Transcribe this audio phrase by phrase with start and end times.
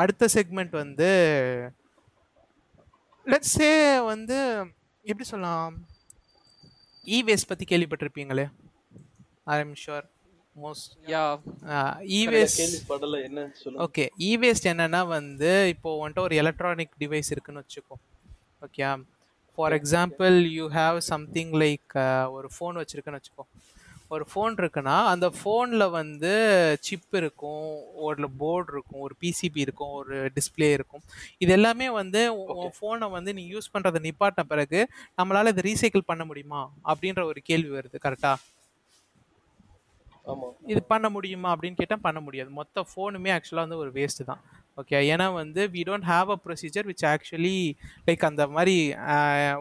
[0.00, 1.08] அடுத்த செக்மெண்ட் வந்து
[3.26, 3.58] லெட்ஸ்
[4.12, 4.38] வந்து
[5.04, 5.74] எப்படி சொல்லலாம்?
[7.06, 8.46] இ வேஸ்ட் பற்றி கேள்விப்பட்டிருப்பீங்களே
[9.54, 10.06] I am sure
[10.56, 11.22] most yeah
[12.18, 12.62] e waste
[13.86, 17.96] okay e waste என்னன்னா வந்து இப்போ வந்துட்டு ஒரு எலக்ட்ரானிக் டிவைஸ் இருக்குன்னு வச்சுக்கோ.
[18.66, 18.90] Okay
[19.58, 21.94] for example you have something like
[22.36, 23.46] ஒரு ஃபோன் வச்சிருக்குன்னு வச்சுக்கோ.
[24.14, 26.32] ஒரு ஃபோன் இருக்குன்னா அந்த ஃபோனில் வந்து
[26.86, 27.66] சிப் இருக்கும்
[28.06, 31.02] ஒரு போர்டு இருக்கும் ஒரு பிசிபி இருக்கும் ஒரு டிஸ்ப்ளே இருக்கும்.
[31.38, 32.20] இது எல்லாமே வந்து
[32.58, 34.80] உன் ஃபோனை வந்து நீ யூஸ் பண்ணுறதை நிப்பாட்டின பிறகு
[35.20, 36.62] நம்மளால் இதை ரீசைக்கிள் பண்ண முடியுமா?
[36.92, 38.38] அப்படின்ற ஒரு கேள்வி வருது கரெக்டாக
[40.72, 41.50] இது பண்ண முடியுமா?
[41.54, 42.50] அப்படின்னு கேட்டால் பண்ண முடியாது.
[42.50, 44.42] மொத்த ஃபோனுமே ஆக்சுவலாக வந்து ஒரு வேஸ்ட் தான்.
[44.78, 47.58] ஓகே ஏன்னா வந்து we don't have a procedure which actually
[48.08, 48.76] like அந்த மாதிரி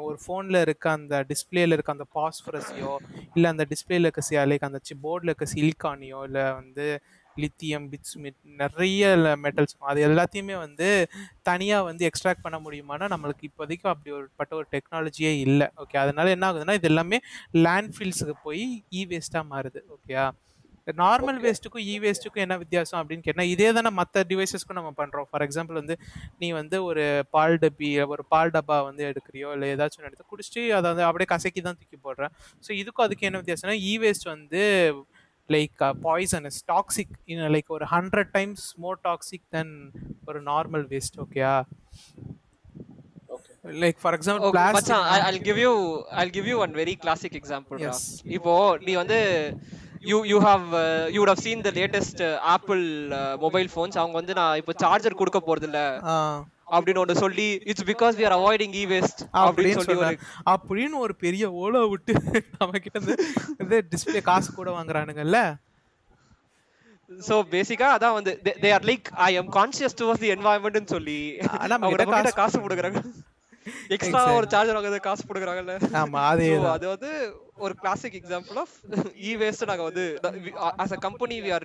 [0.01, 2.93] ஒரு ஃபோனில் இருக்க அந்த டிஸ்பிளேல இருக்க அந்த பாஸ்பரஸையோ
[3.35, 6.87] இல்லை அந்த டிஸ்பிளேல இருக்க சி லைக் அந்த போர்டில் இருக்க சிலிக்கானியோ இல்லை வந்து
[7.35, 8.15] லித்தியம் பிட்ஸ்
[8.61, 9.01] நிறைய
[9.43, 10.87] மெட்டல்ஸ் அது எல்லாத்தையுமே வந்து
[11.41, 15.67] தனியாக வந்து எக்ஸ்ட்ராக்ட் பண்ண முடியுமானா நம்மளுக்கு இப்போதைக்கு அப்படி ஒரு பட்ட ஒரு டெக்னாலஜியே இல்லை.
[15.83, 17.19] ஓகே அதனால என்ன ஆகுதுன்னா இது எல்லாமே
[17.59, 20.25] லேண்ட் ஃபீல்ட்ஸுக்கு போய் இ வேஸ்ட்டாக மாறுது ஓகேயா
[20.97, 25.45] நார்மல் வேஸ்ட்டுக்கும் இ வேஸ்ட்டுக்கும் என்ன வித்தியாசம் அப்படின்னு கேட்டால் இதே தானே மற்ற டிவைசஸ்க்கும் நம்ம பண்ணுறோம் ஃபார்
[25.47, 25.95] எக்ஸாம்பிள் வந்து
[26.39, 30.87] நீ வந்து ஒரு பால் டப்பி ஒரு பால் டப்பா வந்து எடுக்கிறியோ இல்லை ஏதாச்சும் எடுத்து குடிச்சிட்டு அதை
[30.91, 34.63] வந்து அப்படியே கசக்கி தான் தூக்கி போடுறேன் ஸோ இதுக்கும் அதுக்கு என்ன வித்தியாசம்னா இ வேஸ்ட் வந்து
[35.49, 37.13] லைக் பாய்சனஸ் டாக்ஸிக்
[37.55, 39.73] லைக் ஒரு hundred times more toxic than
[40.25, 41.53] ஒரு நார்மல் வேஸ்ட் ஓகேயா
[43.29, 45.73] okay like for example plastic I'll give you
[46.11, 47.87] I'll give you one very classic example டா.
[47.87, 48.01] Yes.
[48.37, 48.53] இப்போ
[48.85, 49.19] நீ வந்து
[50.01, 50.65] you you have
[51.13, 53.95] you would have seen the latest uh, Apple uh, mobile phones.
[54.01, 55.79] அவங்க வந்து நான் இப்போ charger கொடுக்க போறது இல்ல
[56.75, 60.17] அப்படின்னு ஒன்று சொல்லி it's because we are avoiding e waste அப்படின்னு சொல்லி
[60.55, 62.15] அப்படின்னு ஒரு பெரிய ஓலா விட்டு
[62.91, 63.15] இருந்து
[63.65, 65.39] இது டிஸ்பிளே காசு கூட வாங்குறானுங்கல்ல?
[67.29, 68.31] சோ பேசிக்கா அதான் வந்து
[68.63, 71.19] they are like I am conscious towards the என்வாயன்மெண்ட்னு சொல்லி
[71.63, 71.77] ஆனா
[72.41, 73.01] காசு கொடுக்குறாங்க.
[73.93, 74.21] எக்ஸ்ட்ரா.
[74.37, 77.11] ஒரு சார்ஜர் வாங்குறது காசு கொடுக்குறாங்கல்ல ஆமா அதே அது வந்து
[77.57, 78.75] ஒரு classic example of
[79.23, 80.05] e waste நாங்க வந்து
[80.83, 81.63] as a company we are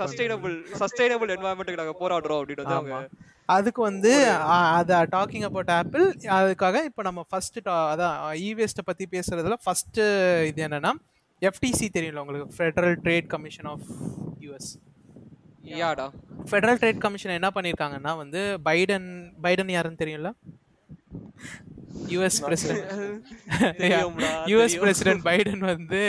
[0.00, 2.98] sustainable sustainable என்வாயன்மெண்ட்டுக்கு நாங்க போராடுறோம் அப்படின்னு வந்து அவங்க
[3.48, 4.12] அதுக்கு வந்து
[4.72, 6.04] அத டாக்கிங் அபவுட் ஆப்பிள்
[6.36, 10.00] அதுக்காக இப்போ நம்ம ஃபர்ஸ்ட் அதான் இ வேஸ்ட்டை பத்தி பேசுறதுல ஃபர்ஸ்ட்
[10.48, 10.92] இது என்னன்னா
[11.42, 12.46] எஃப்டிசி தெரியும்ல உங்களுக்கு?
[12.56, 13.86] Federal Trade Commission of
[14.44, 14.70] US
[15.76, 16.06] யாடா
[16.50, 19.08] Federal Trade Commission என்ன பண்ணியிருக்காங்கன்னா வந்து பைடன்
[19.44, 20.30] பைடன் யாருன்னு தெரியும்ல?
[22.14, 22.90] US president
[24.52, 24.76] US.
[24.82, 26.02] President Biden வந்து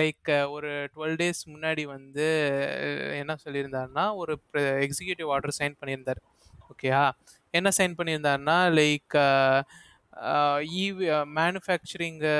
[0.00, 2.26] லைக் ஒரு டுவெல் டேஸ் முன்னாடி வந்து
[3.20, 4.34] என்ன சொல்லியிருந்தாருன்னா ஒரு
[4.86, 6.20] எக்ஸிக்யூட்டிவ் ஆர்டர் சைன் பண்ணியிருந்தார்.
[6.70, 7.04] ஓகேயா
[7.58, 9.16] என்ன சைன் பண்ணியிருந்தாருன்னா லைக்
[10.80, 10.84] இ
[11.38, 12.34] மேனுஃபேக்சரிங்கு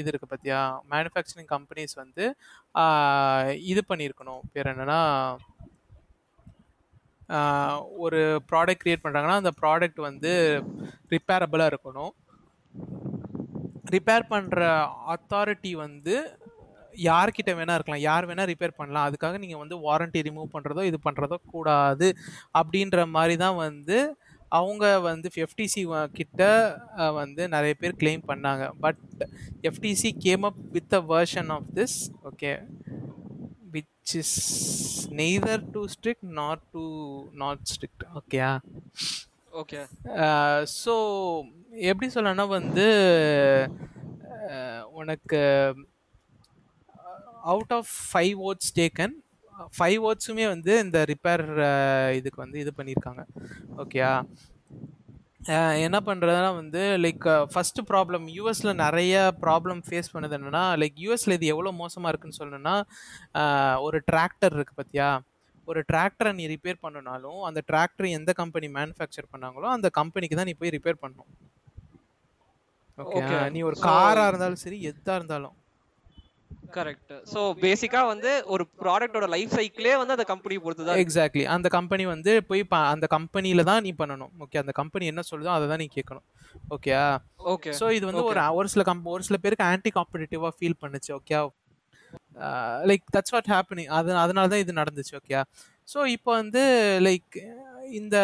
[0.00, 0.60] இது இருக்கு பார்த்தியா
[0.92, 2.24] மேனுஃபேக்சரிங் கம்பெனிஸ் வந்து
[3.72, 4.42] இது பண்ணியிருக்கணும்.
[4.52, 5.00] பேர் என்னன்னா
[8.04, 8.20] ஒரு
[8.50, 10.32] ப்ராடக்ட் க்ரியேட் பண்ணுறாங்கன்னா அந்த ப்ராடக்ட் வந்து
[11.14, 12.12] ரிப்பேரபிளாக இருக்கணும்.
[13.94, 14.60] ரிப்பேர் பண்ணுற
[15.14, 16.14] அத்தாரிட்டி வந்து
[17.08, 18.04] யார்கிட்ட வேணால் இருக்கலாம்.
[18.08, 19.06] யார் வேணால் ரிப்பேர் பண்ணலாம்.
[19.08, 22.08] அதுக்காக நீங்கள் வந்து வாரண்ட்டி ரிமூவ் பண்ணுறதோ இது பண்ணுறதோ கூடாது.
[22.60, 23.98] அப்படின்ற மாதிரி தான் வந்து
[24.58, 25.82] அவங்க வந்து எஃப்டிசி
[26.18, 26.42] கிட்ட
[27.20, 28.64] வந்து நிறைய பேர் கிளைம் பண்ணாங்க.
[28.84, 29.00] But
[29.70, 31.96] FTC came up with a version of this
[32.30, 32.52] okay
[33.74, 34.36] which is
[35.14, 36.82] neither too strict not too
[37.34, 38.50] not strict ஓகேயா
[39.52, 39.80] ஓகே
[40.76, 40.94] ஸோ
[41.82, 42.86] எப்படி சொல்லனா வந்து
[44.46, 45.40] அஹ், உனக்கு
[47.44, 49.14] out of five votes taken
[49.72, 51.44] five ஓட்ஸுமே வந்து இந்த ரிப்பேர்
[52.12, 53.22] இதுக்கு வந்து இது பண்ணியிருக்காங்க.
[53.76, 54.12] ஓகேயா
[55.84, 61.46] என்ன பண்ணுறதுனா வந்து லைக் ஃபர்ஸ்ட் ப்ராப்ளம் யூஎஸில் நிறைய ப்ராப்ளம் ஃபேஸ் பண்ணது என்னன்னா லைக் யூஎஸில் இது
[61.46, 62.74] எவ்வளோ மோசமாக இருக்குன்னு சொல்லணும்னா
[63.34, 65.08] அஹ், ஒரு டிராக்டர் இருக்குது பார்த்தியா
[65.68, 70.54] ஒரு டிராக்டரை நீ ரிப்பேர் பண்ணனாலும் அந்த டிராக்டர் எந்த கம்பெனி மேனுஃபேக்சர் பண்ணாங்களோ அந்த கம்பெனிக்கு தான் நீ
[70.54, 71.30] போய் ரிப்பேர் பண்ணணும்.
[72.98, 73.22] ஓகே.
[73.54, 75.54] நீ ஒரு So- காரா இருந்தாலும் சரி எதா இருந்தாலும்.
[76.76, 81.68] கரெக்ட் சோ பேசிக்கா வந்து ஒரு ப்ராடக்ட்டோட லைஃப் சைக்கிளே வந்து அந்த கம்பெனி பொறுத்து தான் எக்ஸாக்ட்லி அந்த
[81.76, 82.62] கம்பெனி வந்து போய்
[82.94, 84.32] அந்த கம்பெனியில தான் நீ பண்ணணும்.
[84.44, 86.26] ஓகே அந்த கம்பெனி என்ன சொல்லுதோ அதை தான் நீ கேட்கணும்.
[86.76, 86.94] ஓகே
[87.54, 91.12] ஓகே ஸோ இது வந்து ஒரு ஒரு சில கம்ப ஒரு சில பேருக்கு ஆன்டி காம்படிட்டிவாக ஃபீல் பண்ணுச்சு
[91.18, 91.36] okay
[92.90, 95.14] like that's what happening அது அதனால தான் இது நடந்துச்சு.
[95.20, 95.40] ஓகே
[95.92, 96.62] ஸோ இப்போ வந்து
[97.06, 97.36] லைக்
[97.98, 98.16] இந்த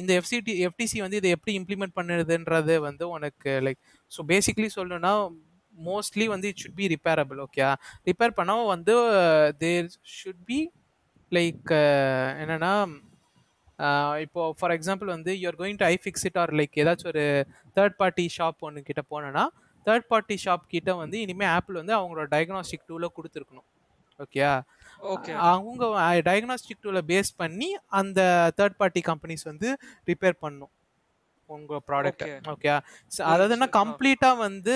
[0.00, 3.80] இந்த எஃப்சிடி எஃப்டிசி வந்து இதை எப்படி இம்ப்ளிமெண்ட் பண்ணுறதுன்றது வந்து உனக்கு லைக்
[4.12, 5.12] ஸோ பேசிக்லி சொல்லணும்னா
[5.86, 7.62] மோஸ்ட்லி வந்து it should be repairable okay
[8.06, 8.94] repair பண்ணால் வந்து
[9.58, 10.58] தேர் ஷுட் பி
[11.32, 11.72] லைக்
[12.42, 12.72] என்னன்னா
[14.20, 17.24] இப்போ ஃபார் எக்ஸாம்பிள் வந்து you're going to I fix it or like ஏதாச்சும் ஒரு
[17.76, 19.44] தேர்ட் பார்ட்டி ஷாப் ஒன்று கிட்ட போனேன்னா
[19.86, 23.66] தேர்ட் பார்ட்டி ஷாப் கிட்ட வந்து இனிமேல் ஆப்பிள் வந்து அவங்களோட டயக்னாஸ்டிக் டூலை கொடுத்துருக்கணும்
[24.20, 24.52] ஓகேயா
[25.02, 25.84] ஓகே அவங்க
[26.28, 28.20] டயக்னாஸ்டிக் டூலை பேஸ் பண்ணி அந்த
[28.58, 29.68] தேர்ட் பார்ட்டி கம்பெனிஸ் வந்து
[30.08, 30.72] ரிப்பேர் பண்ணும்
[31.48, 32.24] உங்க ப்ராடக்ட்.
[32.52, 32.70] ஓகே
[33.26, 33.72] அதாவது என்ன புரியுது.
[33.72, 33.78] ஆ.
[33.78, 34.74] கம்ப்ளீட்டா வந்து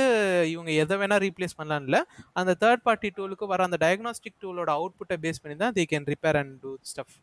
[0.51, 1.99] இவங்க எதை வேணா ரீப்ளேஸ் பண்ணலாம் இல்ல.
[2.33, 6.39] அந்த தேர்ட் பார்ட்டி டூலுக்கு வர அந்த டயக்னாஸ்டிக் டூலோட அவுட்புட்டை பேஸ் பண்ணி தான் they can repair
[6.39, 7.15] and do stuff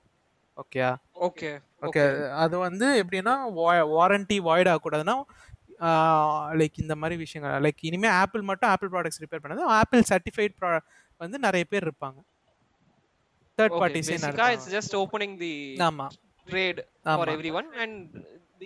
[0.57, 0.81] okay
[1.22, 1.51] okay
[1.81, 2.04] okay
[2.38, 3.36] அது வந்து எப்படின்னா
[3.94, 5.18] வாரண்டி வாய்ட் ஆகக்கூடாதுன்னா
[6.60, 7.62] லைக் இந்த மாதிரி விஷயங்கள்.
[7.63, 9.62] லைக் இனிமே ஆப்பிள் மட்டும் ஆப்பிள் ப்ராடக்ட்ஸ் ரிப்பேர் பண்ணது.
[9.75, 10.56] ஆப்பிள் சர்டிஃபைட்
[11.22, 12.19] வந்து நிறைய பேர் இருப்பாங்க.
[13.57, 14.16] தேர்ட் பார்ட்டிஸே
[14.50, 15.54] இட்ஸ் ஜஸ்ட் ஓப்பனிங் தி
[15.88, 16.07] ஆமா.
[16.48, 17.16] trade ஆமா.
[17.18, 17.68] for everyone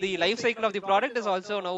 [0.02, 1.76] the life cycle of the product is also now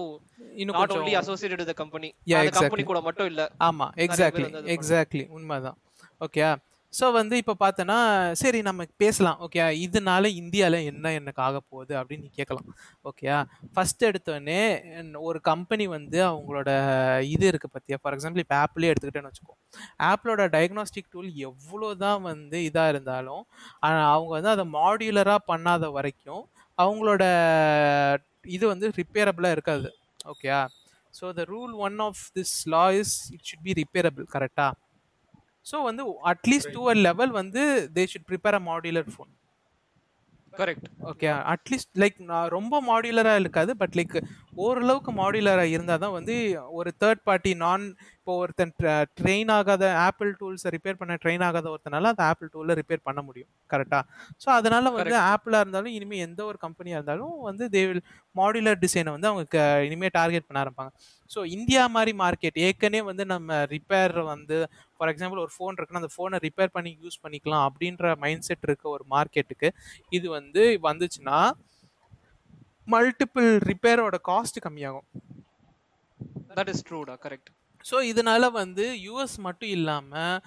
[0.61, 2.11] இன்னும் not only associated with the company.
[2.31, 3.43] Yeah, அந்த company கூட மட்டும் இல்ல.
[3.69, 5.79] ஆமா எக்ஸாக்ட்லி எக்ஸாக்ட்லி உண்மைதான்.
[6.27, 6.47] ஓகே
[6.93, 7.97] ஸோ வந்து இப்போ பார்த்தோன்னா
[8.41, 9.39] சரி நம்ம பேசலாம்.
[9.45, 12.69] ஓகே இதனால இந்தியாவில் என்ன எனக்கு ஆக போகுது அப்படின்னு நீ கேட்கலாம்.
[13.09, 13.27] ஓகே
[13.75, 14.61] ஃபர்ஸ்ட் எடுத்தோடனே
[15.29, 16.71] ஒரு கம்பெனி வந்து அவங்களோட
[17.35, 19.55] இது இருக்குது பார்த்தியா ஃபார் எக்ஸாம்பிள் இப்போ ஆப்பிளே எடுத்துக்கிட்டேன்னு வச்சுக்கோ.
[20.11, 23.45] ஆப்பிளோட டயக்னாஸ்டிக் டூல் எவ்வளோ தான் வந்து இதாக இருந்தாலும்
[24.15, 26.45] அவங்க வந்து அதை மாடியுலராக பண்ணாத வரைக்கும்
[26.79, 27.25] அவங்களோட
[28.49, 29.89] இது வந்து ரிப்பேரபிளாக இருக்காது.
[30.33, 30.51] Okay
[31.15, 34.69] so the rule one of this law is it should be repairable கரெக்டா
[35.67, 36.03] ஸோ வந்து
[36.33, 37.63] at least to a level வந்து
[37.97, 39.33] they should prepare a modular phone
[40.53, 42.19] correct okay at least like
[42.55, 44.15] ரொம்ப மாடுலராக இருக்காது பட் லைக்
[44.65, 46.35] ஓரளவுக்கு மாடுலராக இருந்தால் தான் வந்து
[46.79, 47.85] ஒரு தேர்ட் பார்ட்டி நான்
[48.27, 48.73] இப்போ ஒருத்தன்
[49.19, 53.51] ட்ரெயின் ஆகாத ஆப்பிள் டூல்ஸை ரிப்பேர் பண்ண ட்ரெயின் ஆகாத ஒருத்தனால அந்த ஆப்பிள் டூலில் ரிப்பேர் பண்ண முடியும்.
[53.71, 54.03] கரெக்டாக
[54.43, 55.03] ஸோ அதனால வந்து.
[55.27, 58.01] ஆப்பிளாக இருந்தாலும் இனிமேல் எந்த ஒரு கம்பெனியாக இருந்தாலும் வந்து தே வில்
[58.35, 60.93] மாடுலர் டிசைனை வந்து அவங்க க- இனிமே டார்கெட் பண்ண ஆரம்பிப்பாங்க.
[61.31, 64.59] ஸோ இந்தியா மாதிரி மார்க்கெட் ஏற்கனவே வந்து நம்ம ரிப்பேர் வந்து
[64.97, 68.89] ஃபார் எக்ஸாம்பிள் ஒரு ஃபோன் இருக்குன்னா அந்த ஃபோனை ரிப்பேர் பண்ணி யூஸ் பண்ணிக்கலாம் அப்படின்ற மைண்ட் செட் இருக்க
[68.91, 69.71] ஒரு மார்க்கெட்டுக்கு
[70.13, 71.39] இது வந்து வந்துச்சுன்னா
[72.89, 75.07] மல்டிபிள் ரிப்பேரோட காஸ்ட் கம்மியாகும்.
[76.57, 77.53] தட் இஸ் ட்ரூடா கரெக்ட்
[77.87, 80.39] ஸோ இதனால வந்து யூஎஸ் மட்டும் இல்லாமல்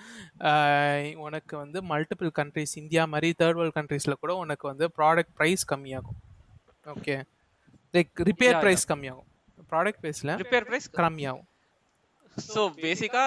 [1.25, 6.17] உனக்கு வந்து மல்டிபிள் கண்ட்ரிஸ் இந்தியா மாதிரி தேர்ட் வேர்ல்ட் கண்ட்ரீஸில் கூட உனக்கு வந்து ப்ராடக்ட் ப்ரைஸ் கம்மியாகும்.
[6.93, 7.15] ஓகே
[7.93, 9.27] லைக் ரிப்பேர் ப்ரைஸ் கம்மியாகும்.
[9.71, 11.45] ப்ராடக்ட் ப்ரைஸில் ரிப்பேர் பிரைஸ் கம்மியாகும்.
[12.37, 13.23] சோ பேசிக்கா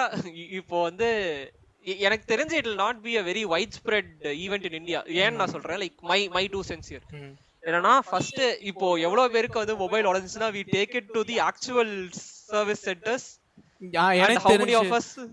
[0.59, 1.07] இப்போ வந்து
[2.05, 4.11] எனக்கு தெரிஞ்சு it not be a very wide spread
[4.43, 7.33] event in India ஏன்னு நான் சொல்றேன் like my my two cents here ம்.
[7.63, 8.39] என்னன்னா ஃபர்ஸ்ட்
[8.71, 11.93] இப்போ எவ்வளவு பேருக்கு வந்து mobile உடஞ்சுச்சுன்னா we take it to the actual
[12.47, 13.27] service centres
[14.23, 14.75] எனக்கு தெரிஞ்சு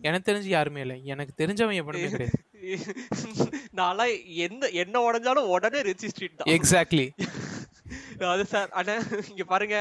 [0.02, 0.96] எனக்கு தெரிஞ்சு யாருமே இல்லை.
[1.04, 2.38] எனக்கு தெரிஞ்சவன் எவனுமே கிடையாது.
[3.78, 4.12] நான்லாம்
[4.46, 6.50] எந்த என்ன உடஞ்சாலும் உடனே ரிச்சி ஸ்ட்ரீட் தான்.
[6.56, 7.06] எக்ஸாக்ட்லி
[8.32, 8.94] அது சார் அண்ணா
[9.30, 9.76] இங்க பாருங்க.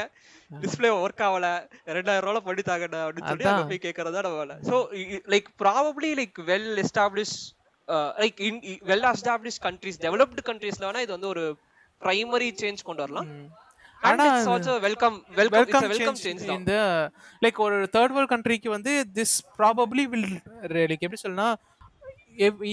[0.50, 1.48] டிஸ்ப்ளே ஒர்க் ஆகல.
[1.96, 3.66] ரெண்டாயிரம் ரூபாய் பண்ணி தாங்கண்ணா அப்படின்னு சொல்லி.
[3.72, 4.56] போய் கேட்கறதா நம்ம வேலை.
[4.68, 4.76] So
[5.34, 7.36] like probably like well establish
[8.22, 11.44] like in well establish countries developed கண்ட்ரீஸ்ல வேணா இது வந்து ஒரு
[12.02, 13.30] பிரைமரி சேஞ்ச் கொண்டு வரலாம்.
[14.02, 14.24] ஆனா
[14.80, 16.16] வெல்கம் வெல்கம் வெல்கம்
[16.56, 16.74] இந்த
[17.42, 20.30] லைக் ஒரு தேர்ட் வேர்ல்ட் கண்ட்ரிக்கு வந்து திஸ் ப்ராபப்ளி வில்
[20.90, 21.48] லைக் எப்படி சொல்லனா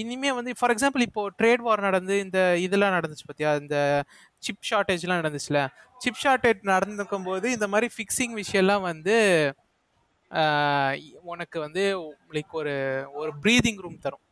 [0.00, 3.76] இனிமே வந்து ஃபார் எக்ஸாம்பிள் இப்போ ட்ரேட் வார் நடந்து இந்த இதெல்லாம் நடந்துச்சு பார்த்தியா இந்த
[4.38, 5.60] சிப் ஷார்ட்டேஜ்லாம் நடந்துச்சுல?
[5.98, 9.16] சிப் ஷார்ட்டேஜ் நடந்துக்கும் போது இந்த மாதிரி ஃபிக்ஸிங் விஷயம்லாம் வந்து
[11.22, 11.82] உனக்கு வந்து
[12.32, 12.74] லைக் ஒரு
[13.12, 14.24] ஒரு ப்ரீதிங் ரூம் தரும்.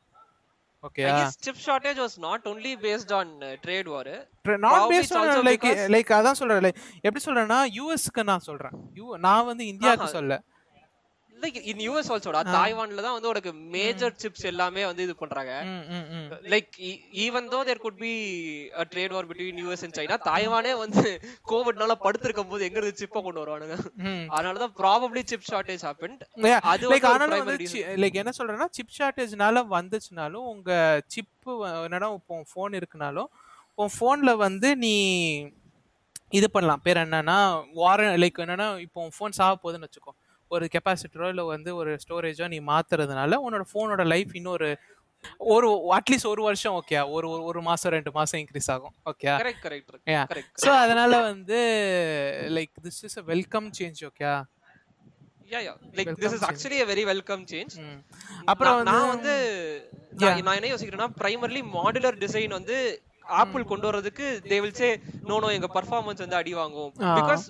[0.86, 4.04] Okay I guess chip shortage was not only based on uh, trade war.
[4.04, 6.68] Not Probably based it's also like like அதான் சொல்றேன்
[7.06, 8.76] எப்படி சொல்றேன்னா யூஎஸ்க்கு நான் சொல்றேன்
[9.26, 10.14] நான் வந்து இந்தியாவுக்கு ஆஹா.
[11.36, 15.14] சொல்ல Like in US also டா தாய்வான்ல தான் வந்து உனக்கு மேஜர் சிப்ஸ் எல்லாமே வந்து இது
[15.22, 15.52] பண்றாங்க.
[16.52, 16.70] Like
[17.24, 18.12] even though there could be
[18.80, 21.04] a trade war between US and China தாய்வானே வந்து
[21.52, 23.76] கோவிட்னால படுத்திருக்கும் போது எங்க இருந்து சிப்பை கொண்டு வருவானுங்க.
[24.36, 25.84] அதனால தான் ப்ராபப்ளி சிப் ஷார்டேஜ்
[26.46, 27.68] Yeah, அது ஆனாலும் வந்து
[28.02, 30.70] லைக் என்ன சொல்றேன்னா சிப் ஷார்ட்டேஜ்னால வந்துச்சுனாலும் உங்க
[31.14, 31.52] சிப்பு
[31.86, 33.30] என்னன்னா இப்போ ஃபோன் இருக்குனாலும்
[33.82, 34.94] உன் ஃபோன்ல வந்து நீ
[36.38, 36.80] இது பண்ணலாம்.
[36.86, 37.38] பேர் என்னன்னா
[37.80, 40.12] வார லைக் என்னன்னா இப்போ ஃபோன் சாக போகுதுன்னு வச்சுக்கோ.
[40.50, 44.68] ஒரு கெப்பாசிட்டரோ இல்லை வந்து ஒரு ஸ்டோரேஜோ நீ மாத்துறதுனால உன்னோட ஃபோனோட லைஃப் இன்னொரு
[45.48, 48.94] ஒரு அட்லீஸ்ட் ஒரு வருஷம் ஓகே ஒரு ஒரு- மாசம் ரெண்டு மாசம் இன்க்ரீஸ் ஆகும்.
[49.10, 51.58] ஓகே கரெக்ட் கரெக்ட் ஸோ அதனால வந்து
[52.50, 54.28] like this is a welcome change okay
[58.44, 59.34] அப்புறம் நான் வந்து.
[60.44, 62.76] நான் என்ன யோசிக்கிறேன்னா பிரைமர்லி மாடுலர் டிசைன் வந்து
[63.40, 64.88] ஆப்பிள் கொண்டு வர்றதுக்கு they will say
[65.22, 66.92] no no எங்க பர்ஃபார்மன்ஸ் வந்து அடி வாங்கும்.
[67.18, 67.46] Because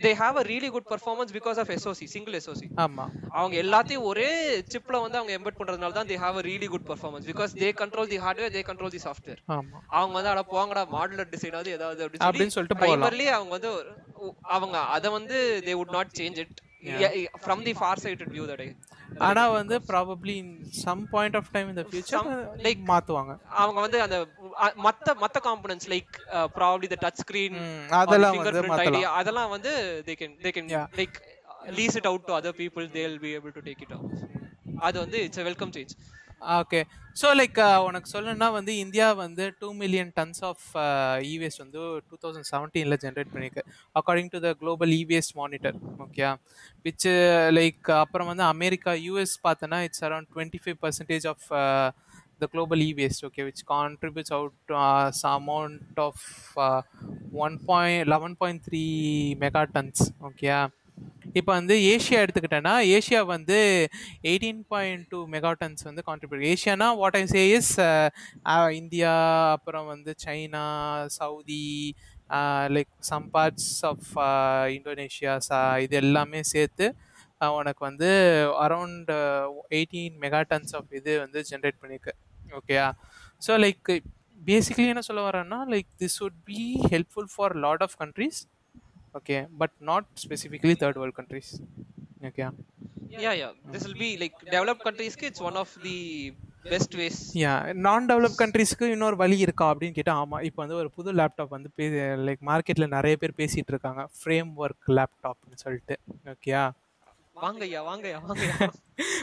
[0.00, 3.04] they have a really good performance because of SOC single SOC ஆமா.
[3.34, 4.28] அவங்க எல்லாத்தையும் ஒரே
[4.74, 8.08] சிப்ல வந்து அவங்க எம்பெட் பண்றதுனால தான் they have a really good performance because they control
[8.08, 9.40] the hardware they control the software
[9.92, 12.78] அவங்க வந்து அட போங்கடா மாடுலர் டிசைனாவது ஏதாவது அப்படின்னு சொல்லிட்டு
[13.34, 13.70] அவங்க வந்து
[14.50, 16.56] அவங்க அத வந்து they would not change it
[17.42, 18.64] from the far sided view that
[19.28, 20.52] ஆனா வந்து probably in
[20.84, 22.28] some point of time இந்த ஃபியூச்சர்
[22.66, 23.32] லைக் மாத்துவாங்க.
[23.62, 24.18] அவங்க வந்து அந்த
[24.86, 26.12] மத்த மத்த components like
[26.56, 27.58] probably the touch screen
[28.02, 29.10] அதெல்லாம் வந்து மாத்தலாம்.
[29.20, 29.72] அதெல்லாம் வந்து
[30.08, 30.70] they can they can.
[31.00, 31.18] Like
[31.78, 34.14] lease it out to other people they will be able to take it out
[34.88, 35.94] அது வந்து it's a welcome change
[36.40, 36.80] okay
[37.20, 40.66] so like உனக்கு சொல்லணும்னா வந்து இந்தியா வந்து two million tons of
[41.30, 43.64] e waste வந்து two thousand செவன்டீனில் generate பண்ணியிருக்கு
[43.96, 46.28] according to the global e waste monitor okay
[46.86, 47.08] which
[47.58, 51.46] like அப்புறம் வந்து அமெரிக்கா யூஎஸ் பார்த்தோன்னா it's around twenty five percentage of
[52.40, 53.44] the global e-waste okay?
[53.44, 56.16] Which contributes out uh, some amount of
[56.58, 56.82] uh,
[57.32, 58.80] 1.11.3
[59.38, 60.50] megatons okay?
[61.38, 63.58] இப்போ வந்து Asia எடுத்துக்கிட்டேன்னா Asia வந்து
[64.24, 67.74] eighteen point two megatons வந்து contribute ஏஷியானா what I say is
[68.80, 69.12] India
[69.52, 70.64] அப்புறம் வந்து China
[71.18, 71.66] Saudi
[72.68, 74.10] like some parts of
[74.76, 75.34] Indonesia
[75.84, 76.86] இது எல்லாமே சேர்த்து
[77.40, 78.08] uh, உனக்கு வந்து
[78.64, 79.10] அரௌண்ட்
[79.70, 82.14] எயிட்டீன் மெகாடன்ஸ் ஆஃப் இது வந்து ஜென்ரேட் பண்ணியிருக்கு
[82.52, 82.88] ஓகேயா
[83.42, 83.90] ஸோ லைக்
[84.40, 88.40] பேசிக்கலி என்ன சொல்ல வரேன்னா like this would be helpful for lot of countries
[89.18, 91.48] okay but not specifically third world countries.
[92.28, 92.48] Okay.
[93.24, 93.52] Yeah yeah.
[93.72, 95.98] This will be like developed countries it's one of the
[96.72, 97.52] best ways yeah
[97.84, 101.68] non develop கண்ட்ரீஸ்க்கு இன்னொரு வழி இருக்கா அப்படின்னு கேட்டால் ஆமாம் இப்போ வந்து ஒரு புது லேப்டாப் வந்து
[101.78, 101.84] பே
[102.26, 104.02] லைக் மார்க்கெட்டில் நிறைய பேர் பேசிகிட்டு இருக்காங்க.
[104.16, 105.96] ஃப்ரேம் ஒர்க் லேப்டாப்னு சொல்லிட்டு.
[106.32, 106.64] ஓகேயா
[107.44, 108.68] வாங்கய்யா வாங்கய்யா வாங்கய்யா.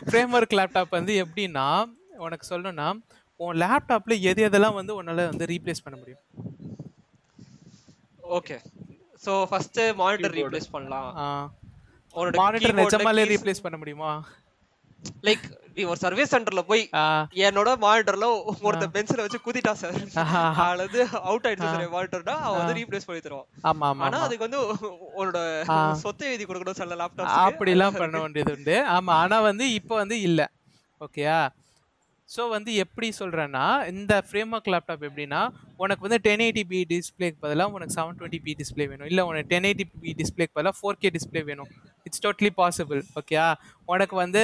[0.08, 1.68] ஃப்ரேம் ஒர்க் லேப்டாப் வந்து எப்படின்னா
[2.28, 2.88] உனக்கு சொல்லணும்னா
[3.44, 6.24] உன் லேப்டாப்பில் எது எதெல்லாம் வந்து உன்னால் வந்து ரீப்ளேஸ் பண்ண முடியும்?
[8.40, 8.58] Okay
[9.24, 11.10] so first monitor replace பண்ணலாம்.
[12.42, 14.12] மானிட்டர் நிஜமாலே ரீப்ளேஸ் பண்ண முடியுமா?
[15.24, 15.44] லைக்
[15.76, 16.82] நீ ஒரு சர்வீஸ் சென்டர்ல போய்
[17.48, 18.28] என்னோட மானிட்டர்ல
[18.68, 19.98] ஒருத்த பென்சில வச்சு குதிட்டா சார்
[20.66, 23.48] அல்லது அவுட் ஆயிடுச்சு சார் மானிட்டர்னா அவன் வந்து ரீப்ளேஸ் பண்ணி தருவான்.
[23.64, 24.62] ஆமா ஆமா ஆனா அதுக்கு வந்து
[25.20, 25.40] உன்னோட
[26.04, 28.78] சொத்தை எழுதி கொடுக்கணும் சில லேப்டாப் அப்படி எல்லாம் பண்ண வேண்டியது உண்டு.
[28.96, 30.42] ஆமா ஆனா வந்து இப்போ வந்து இல்ல.
[31.02, 31.40] ஓகேயா
[32.30, 35.42] ஸோ வந்து எப்படி சொல்கிறேன்னா இந்த ஃப்ரேம் ஒர்க் லேப்டாப் எப்படின்னா
[35.84, 39.08] உனக்கு வந்து டென் எயிட்டி பி டிஸ்பிளேக்கு பதிலாக உனக்கு செவன் டுவெண்ட்டி பி டிஸ்பிளே வேணும்.
[39.12, 41.70] இல்லை உனக்கு டென் எயிட்டி பி டிஸ்பிளேக்கு பதிலாக ஃபோர் கே டிஸ்பிளே வேணும்.
[42.08, 43.46] இட்ஸ் டோட்லி பாசிபிள் ஓகேயா
[43.94, 44.42] உனக்கு வந்து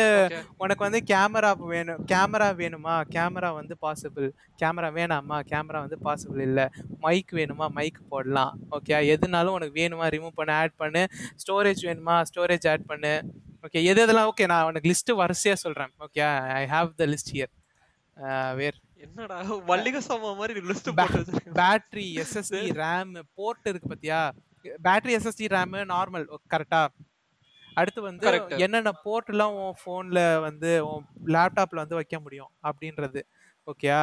[0.64, 2.96] உனக்கு வந்து கேமரா வேணும் கேமரா வேணுமா?
[3.16, 4.28] கேமரா வந்து பாசிபிள்
[4.62, 5.40] கேமரா வேணாமா?
[5.52, 6.66] கேமரா வந்து பாசிபிள் இல்லை.
[7.06, 7.68] மைக் வேணுமா?
[7.80, 10.08] மைக் போடலாம் ஓகே எதுனாலும் உனக்கு வேணுமா?
[10.16, 11.04] ரிமூவ் பண்ண ஆட் பண்ணு.
[11.44, 12.16] ஸ்டோரேஜ் வேணுமா?
[12.32, 13.14] ஸ்டோரேஜ் ஆட் பண்ணு.
[13.68, 16.24] ஓகே எது எதெல்லாம் ஓகே நான் உனக்கு லிஸ்ட்டு வரிசையாக சொல்கிறேன் okay
[16.62, 17.52] I have the list here
[18.58, 18.78] where.
[18.98, 24.20] என்னடா மல்லிகை சாமான் மாதிரி லிஸ்ட் போட்டு பேட்டரி எஸ்எஸ்டி ரேம் போர்ட் இருக்கு பாத்தியா?
[24.84, 26.82] பேட்டரி எஸ்எஸ்டி ரேம் நார்மல் கரெக்டா
[27.78, 28.26] அடுத்து வந்து
[28.58, 33.22] என்னென்ன போர்ட் எல்லாம் உன் போன்ல வந்து உன் லேப்டாப்ல வந்து வைக்க முடியும் அப்படின்றது
[33.68, 34.02] ஓகேயா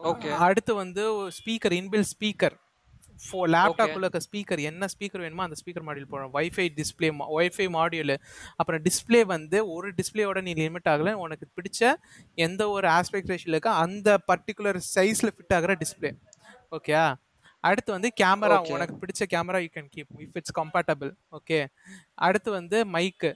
[0.00, 1.02] ஓகே அடுத்து வந்து
[1.38, 2.56] ஸ்பீக்கர் இன்பில் ஸ்பீக்கர்
[3.22, 8.14] ஃபோ லேப்டாப்பில் இருக்க ஸ்பீக்கர் என்ன ஸ்பீக்கர் வேணுமோ அந்த ஸ்பீக்கர் மாடியூல் போடணும் ஒய்ஃபை டிஸ்பிளே ஒய்ஃபை மாடியூல்
[8.56, 11.12] அப்புறம் டிஸ்பிளே வந்து ஒரு டிஸ்பிளேயோட நீ லிமிட் ஆகலை.
[11.24, 11.80] உனக்கு பிடிச்ச
[12.38, 16.12] எந்த ஒரு ஆஸ்பெக்ட் ரேஷியில் இருக்க அந்த பர்டிகுலர் சைஸில் ஃபிட் ஆகிற டிஸ்பிளே
[16.72, 16.94] ஓகே
[17.64, 21.58] அடுத்து வந்து கேமரா உனக்கு பிடிச்ச camera you can keep if it's compatible okay
[22.20, 23.30] அடுத்து வந்து மைக்கு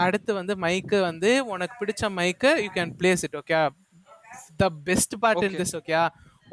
[0.00, 3.60] அடுத்து வந்து மைக்கு வந்து உனக்கு பிடிச்ச mic you can place it okay
[4.56, 5.94] the best part in this okay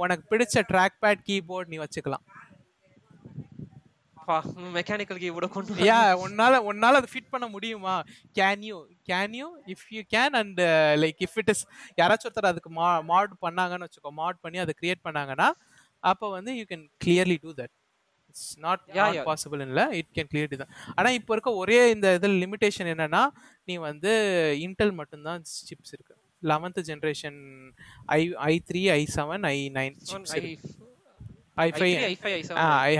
[0.01, 2.25] உனக்கு பிடிச்ச ட்ராக் பேட் கீபோர்ட் நீ வச்சுக்கலாம்.
[4.75, 7.95] மெக்கானிக்கல் கீபோர்ட கொண்டு யா உன்னால உன்னால அது ஃபிட் பண்ண முடியுமா?
[8.39, 8.77] Can you
[9.11, 10.59] can you if you can and
[11.03, 11.63] like if it is
[11.99, 15.49] யாராச்சும் ஒருத்தர் அதுக்கு மா மாட் பண்ணாங்கன்னு வச்சுக்கோ மாட் பண்ணி அதை கிரியேட் பண்ணாங்கன்னா
[16.11, 17.73] அப்போ வந்து you can clearly do that
[18.29, 18.83] it's not
[19.29, 19.85] possible இல்லை.
[19.99, 23.23] இட் கேன் கிளியர் தான் ஆனால் இப்போ இருக்க ஒரே இந்த இதில் லிமிடேஷன் என்னன்னா
[23.69, 24.11] நீ வந்து
[24.67, 26.15] இன்டெல் மட்டும்தான் சிப்ஸ் இருக்கு.
[26.51, 27.39] Eleventh generation
[28.11, 29.95] i i three i seven i nine
[31.57, 31.95] i five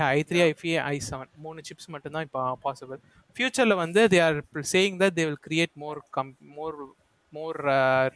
[0.09, 3.00] i three i five i seven மூணு சிப்ஸ் மட்டும்தான் இப்போ பாசிபிள்
[3.35, 4.38] ஃபியூச்சரில் வந்து they are
[4.73, 6.77] saying that they will create more come more
[7.33, 7.59] more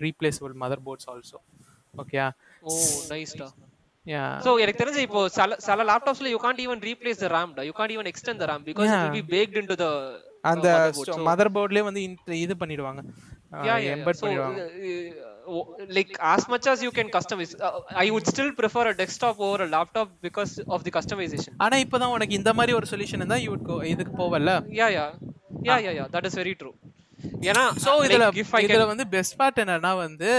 [0.05, 0.53] replaceable
[0.87, 1.39] motherboards also
[1.93, 2.19] okay
[2.63, 2.75] oh
[3.11, 3.47] நைஸ்டா
[4.43, 7.93] so எனக்கு தெரிஞ்சு இப்போ சில சில லேப்டாப்ஸ்ல you can't even replace the RAM you can't
[7.95, 9.89] even extend the RAM because it will be packed into the
[10.43, 10.67] அந்த
[11.29, 12.01] மதர் போர்ட்லயே வந்து
[12.37, 13.01] இது பண்ணிடுவாங்க.
[13.93, 14.61] எம்பெட் பண்ணிடுவாங்க.
[15.97, 19.59] like as much as you can customize uh, i would still prefer a desktop over
[19.63, 21.53] a laptop because of the customization.
[21.57, 24.53] ஆனா இப்போதான் உனக்கு இந்த மாதிரி ஒரு சொல்யூஷன் இருந்தா யூ வுட் கோ இதுக்கு போவல்ல?
[24.81, 25.05] Yeah yeah
[25.63, 26.71] yeah yeah yeah that is very true
[27.41, 28.25] ஏனா so இதுல
[28.67, 30.31] இதுல வந்து பெஸ்ட் பார்ட் என்னன்னா வந்து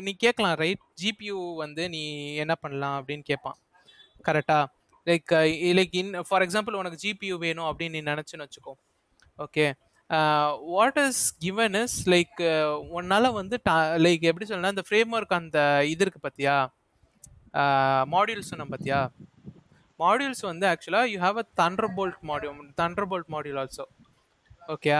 [0.00, 3.58] நீ கேட்கலாம் ரைட் ஜிபியூ வந்து நீ என்ன பண்ணலாம் அப்படின்னு கேட்பான்
[4.28, 4.58] கரெக்டா
[5.06, 5.32] like
[5.78, 8.74] like in for example உனக்கு ஜிபியூ வேணும் அப்படின்னு நீ நினச்சுன்னு வச்சுக்கோ.
[9.38, 9.72] Okay
[10.74, 12.38] what is given is like
[12.98, 13.56] உன்னால் வந்து
[14.06, 15.58] லைக் எப்படி சொல்லலாம் இந்த ஃப்ரேம் ஒர்க் அந்த
[15.92, 16.56] இது இருக்குது பார்த்தியா
[18.14, 19.00] மாடியூல்ஸ் சொன்ன பார்த்தியா
[20.00, 21.46] மாடியூல்ஸ் வந்து ஆக்சுவலாக you have a
[21.98, 22.70] Thunderbolt module
[23.12, 23.86] Thunderbolt module also
[24.74, 24.92] okay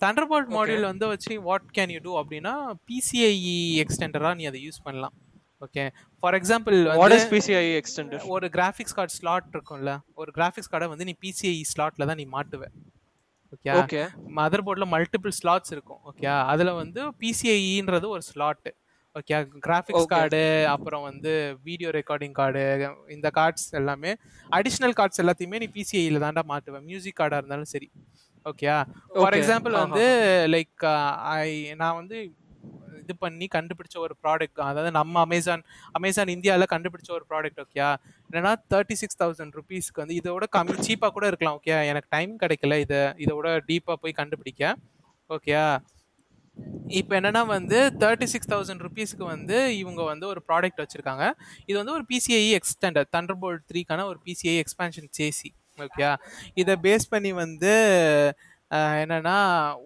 [0.30, 2.54] Thunderbolt module வந்து வச்சு வாட் கேன் யூ டூ அப்படின்னா
[2.88, 5.14] பிசிஐஇ எக்ஸ்டெண்டராக நீ அதை யூஸ் பண்ணலாம்.
[5.66, 5.82] Okay
[6.22, 11.06] for example what is PCI extender ஒரு கிராஃபிக்ஸ் கார்டு ஸ்லாட் இருக்கும்ல ஒரு கிராஃபிக்ஸ் கார்டை வந்து
[11.10, 12.62] நீ பிசிஐ ஸ்லாட்ல தான் நீ மாட்டுவ.
[13.54, 14.02] ஓகே ஓகே
[14.38, 18.70] மதர் போர்டில் மல்டிபிள் ஸ்லாட்ஸ் இருக்கும் ஓகே அதில் வந்து பிசிஐன்றது ஒரு ஸ்லாட்டு
[19.14, 20.06] ஓகே கிராஃபிக்ஸ்.
[20.12, 20.40] கார்டு
[20.74, 21.32] அப்புறம் வந்து
[21.66, 22.62] வீடியோ ரெக்கார்டிங் கார்டு
[23.16, 24.12] இந்த கார்ட்ஸ் எல்லாமே
[24.58, 27.88] அடிஷ்னல் கார்ட்ஸ் எல்லாத்தையுமே நீ பிசிஐயில் தாண்டா மாட்டுவேன் மியூசிக் கார்டாக இருந்தாலும் சரி
[28.46, 28.68] ஓகே
[29.16, 29.36] ஃபார்.
[29.38, 29.74] எக்ஸாம்பிள்.
[29.82, 30.06] வந்து
[30.54, 30.84] லைக்
[31.34, 31.50] ஐ
[31.82, 32.16] நான் வந்து
[33.02, 37.80] இது பண்ணி கண்டுபிடிச்ச ஒரு ப்ராடக்ட் அதாவது நம்ம அமேசான் அமேசான் இந்தியாவில் கண்டுபிடிச்ச ஒரு ப்ராடக்ட் ஓகே
[38.30, 42.78] என்னன்னா தேர்ட்டி சிக்ஸ் தௌசண்ட் ருபீஸ்க்கு வந்து இதோட கம்மி சீப்பாக கூட இருக்கலாம் ஓகே எனக்கு டைம் கிடைக்கல
[42.78, 44.74] இதை இதோட டீப்பாக போய் கண்டுபிடிக்க
[45.30, 45.56] ஓகே
[46.88, 51.24] இப்போ என்னன்னா வந்து தேர்ட்டி சிக்ஸ் தௌசண்ட் ருபீஸ்க்கு வந்து இவங்க வந்து ஒரு ப்ராடக்ட் வச்சிருக்காங்க.
[51.66, 56.08] இது வந்து ஒரு பிசிஐ எக்ஸ்டெண்டர் தண்டர்போல்ட் த்ரீக்கான ஒரு பிசிஐ எக்ஸ்பேன்ஷன் சேசி ஓகே
[56.54, 57.72] இதை பேஸ் பண்ணி வந்து
[58.72, 59.36] அஹ், என்னன்னா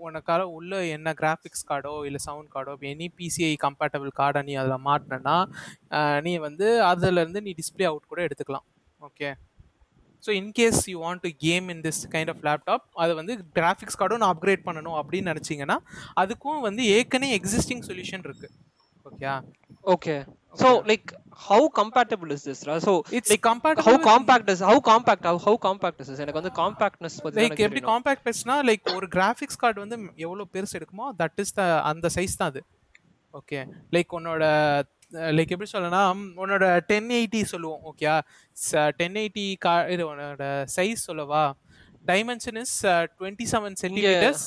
[0.07, 5.37] உனக்கால உள்ள என்ன கிராஃபிக்ஸ் கார்டோ இல்லை சவுண்ட் கார்டோ எனி பிசிஐ கம்பேட்டபிள் கார்டை நீ அதில் மாட்டினா
[6.25, 8.67] நீ வந்து அதுலேருந்து நீ டிஸ்ப்ளே அவுட் கூட எடுத்துக்கலாம்.
[9.01, 9.31] Okay
[10.25, 14.23] so in case you want to game in this kind of laptop அது வந்து கிராஃபிக்ஸ் கார்டும்
[14.23, 15.77] நான் அப்கிரேட் பண்ணணும் அப்படின்னு நினச்சிங்கன்னா
[16.17, 18.49] அதுக்கும் வந்து ஏற்கனவே எக்ஸிஸ்டிங் சொல்யூஷன் இருக்கு.
[19.07, 19.33] Okay
[19.85, 20.15] okay
[20.55, 21.09] so like
[21.43, 26.23] how compatible is this so it's how compatible compact is how compact how compact is
[26.25, 30.77] எனக்கு வந்து காம்பாக்ட்னஸ் பத்தி லைக் எப்படி காம்பேக்ட் பெருசுனா லைக் ஒரு கிராஃபிக்ஸ் கார்டு வந்து எவ்வளோ பெருசு
[30.79, 32.63] எடுக்குமோ தட் இஸ் த அந்த சைஸ் தான் அது.
[33.35, 33.61] ஓகே
[33.93, 34.45] லைக் உன்னோட
[35.37, 38.07] லைக் எப்படி சொல்லலாம் உன்னோட டென் எயிட்டி சொல்லுவோம் ஓகே
[38.99, 40.45] டென் எயிட்டி கா இது உன்னோட
[40.77, 41.45] சைஸ் சொல்லவா?
[42.07, 42.77] Dimension is
[43.15, 44.45] twenty seven centimeters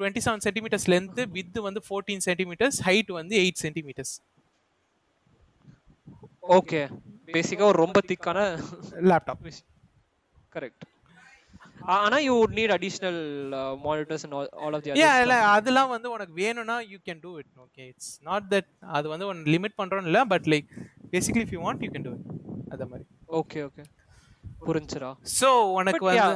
[0.00, 4.14] twenty seven centimeters length width வந்து ஃபோர்டீன் சென்டிமீட்டர்ஸ் ஹைட் வந்து எயிட் சென்டிமீட்டர்ஸ்
[6.56, 6.80] ஓகே
[7.30, 8.40] பேசிக்கா ஒரு ரொம்ப திக்கான
[9.10, 9.46] லேப்டாப்
[10.52, 10.84] கரெக்ட்
[11.94, 13.18] ஆனா you would need additional
[13.82, 14.34] monitors and
[14.64, 18.12] all of the uh இல்லை அதெல்லாம் வந்து உனக்கு வேணும்னா you can do it okay it's
[18.28, 20.68] not that அது வந்து ஒன்று லிமிட் பண்ணுறோன்னு இல்லை but like
[21.12, 22.26] basically if you want you can do it
[22.74, 23.04] அந்த மாதிரி.
[23.40, 23.84] ஓகே ஓகே
[24.66, 25.48] புரிஞ்சுடா ஸோ
[25.78, 26.30] உனக்கு வந்து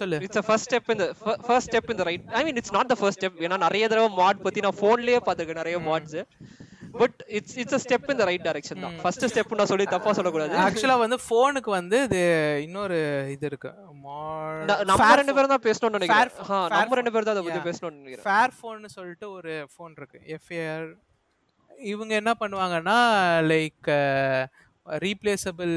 [0.00, 0.18] சொல்லு.
[0.26, 1.06] இட்ஸ் ஃபர்ஸ்ட் ஸ்டெப் இந்த
[1.48, 4.44] ஃபர்ஸ்ட் ஸ்டெப் இந்த right I mean it's not the first step ஏன்னா நிறைய தடவை மாட்
[4.48, 6.18] பத்தி நான் ஃபோன்லயே பார்த்திருக்கேன் நிறைய mods
[7.00, 8.94] but it's it's a step in the right direction தான்.
[9.02, 10.54] ஃபர்ஸ்ட் ஸ்டெப் நான் சொல்லி தப்பா சொல்லக்கூடாது.
[10.64, 12.22] ஆக்சுவலாக வந்து ஃபோனுக்கு வந்து இது
[12.66, 12.98] இன்னொரு
[13.34, 13.70] இது இருக்கு.
[14.90, 16.32] நம்ம ரெண்டு பேரும் தான் பேசணும்னு நினைக்கிறேன்.
[16.76, 17.62] நம்ம ரெண்டு பேரும் தான் அதை பத்தி.
[17.68, 18.26] பேசணும்னு நினைக்கிறேன்.
[18.26, 20.20] ஃபேர் ஃபோன்னு சொல்லிட்டு ஒரு ஃபோன் இருக்கு.
[20.38, 20.88] எஃப்ஏஆர்
[21.92, 22.98] இவங்க என்ன பண்ணுவாங்கன்னா
[23.52, 23.90] லைக்
[25.04, 25.74] ரீப்ளேசபிள்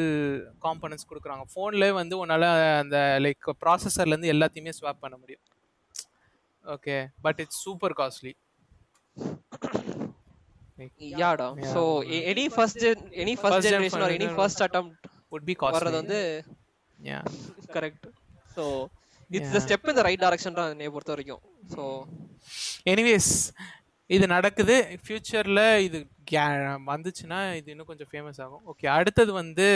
[0.66, 1.44] காம்பனன்ட்ஸ் கொடுக்குறாங்க.
[1.54, 2.48] ஃபோன்லேயே வந்து உன்னால்
[2.84, 5.44] அந்த லைக் ப்ராசஸர்லேருந்து எல்லாத்தையுமே ஸ்வாப் பண்ண முடியும்.
[6.66, 6.98] Okay
[7.28, 8.34] but it's super costly
[11.24, 11.82] யாடா so
[12.32, 12.86] any first
[13.24, 16.20] any first generation or any first attempt would be வர்றது காஸ்ட்லி வந்து
[17.00, 17.20] yeah
[17.76, 18.08] correct
[18.56, 18.64] so
[19.38, 21.44] it's the step in the right direction தான் என்னைய பொறுத்த வரைக்கும்.
[21.74, 21.84] சோ
[22.94, 23.32] எனிவேஸ்
[24.10, 24.76] இது நடக்குது.
[25.06, 26.00] ஃப்யூச்சரில் இது
[26.88, 28.64] வந்துச்சுன்னா இது இன்னும் கொஞ்சம் ஃபேமஸ் ஆகும்.
[28.66, 29.68] ஓகே அடுத்தது வந்து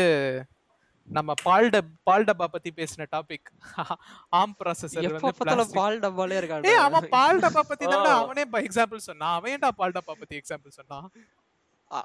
[1.07, 3.49] நம்ம பால் டப் பால் டப்பா பத்தி பேசின டாபிக்
[4.39, 5.75] ஆம் ப்ராசஸர் வந்து.
[5.75, 9.35] பால் டப்பாலே இருக்காங்க ஏய் அவன் பால் டப்பா பத்தி தான் அவனே எக்ஸாம்பிள் சொன்னான்.
[9.37, 11.07] அவன் ஏன்டா பால் டப்பா பத்தி எக்ஸாம்பிள் சொன்னான்?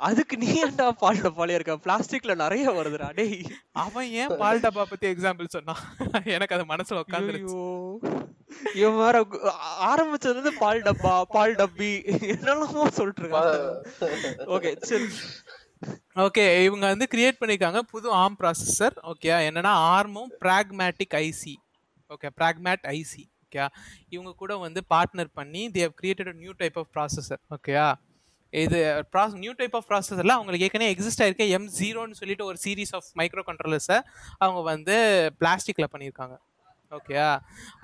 [0.02, 3.38] அதுக்கு நீ ஏன்டா பால் டப்பாலே இருக்க பிளாஸ்டிக்ல நிறைய வருதுடா டேய்.
[3.82, 5.80] அவன் ஏன் பால் டப்பா பத்தி எக்ஸாம்பிள் சொன்னான்?
[6.34, 7.56] எனக்கு அது மனசுல உட்காந்துருச்சு
[8.76, 9.16] இவன் வேற
[9.86, 11.90] ஆரம்பிச்சது வந்து பால் டப்பா பால் டப்பி
[12.34, 13.56] என்னெல்லாமோ சொல்லிட்டு இருக்காங்க
[14.54, 15.08] ஓகே சரி.
[16.22, 21.54] ஓகே இவங்க வந்து கிரியேட் பண்ணிருக்காங்க புது ஆர்ம் ப்ராசஸர் ஓகே என்னன்னா ஆர்மும் Pragmatic IC
[22.10, 23.64] okay பிராக்மேட் IC okay
[24.10, 27.86] இவங்க கூட வந்து பார்ட்னர் பண்ணி they have created new type of processor ஓகேயா?
[28.52, 28.78] இது
[29.12, 31.44] ப்ராஸ் நியூ டைப் ஆஃப் ப்ராசஸரில் அவங்களுக்கு ஏற்கனவே எக்ஸிஸ்ட் ஆயிருக்க.
[31.56, 33.98] எம் ஜீரோன்னு சொல்லிட்டு ஒரு சீரீஸ் ஆஃப் மைக்ரோ கண்ட்ரோலர்ஸை
[34.44, 34.96] அவங்க வந்து
[35.42, 36.36] பிளாஸ்டிக்கில் பண்ணியிருக்காங்க.
[36.92, 37.28] ஓகேயா